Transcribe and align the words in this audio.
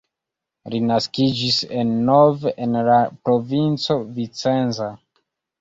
Li 0.75 0.79
naskiĝis 0.91 1.59
en 1.81 1.91
Nove 2.09 2.53
en 2.67 2.79
la 2.89 2.97
provinco 3.29 3.99
Vicenza. 4.17 4.93